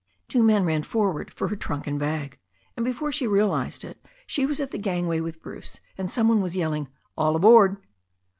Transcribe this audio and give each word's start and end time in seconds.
Two 0.27 0.41
men 0.41 0.65
ran 0.65 0.81
forward 0.81 1.31
for 1.31 1.49
her 1.49 1.55
trunk 1.55 1.85
and 1.85 1.99
bag, 1.99 2.39
and 2.75 2.83
before 2.83 3.11
she 3.11 3.27
realized 3.27 3.83
it 3.83 4.03
she 4.25 4.47
was 4.47 4.59
at 4.59 4.71
the 4.71 4.79
gangway 4.79 5.19
with 5.19 5.43
Bruce, 5.43 5.79
and 5.95 6.09
somo 6.09 6.29
one 6.29 6.41
was 6.41 6.55
yelling, 6.55 6.87
"All 7.15 7.35
aboard." 7.35 7.77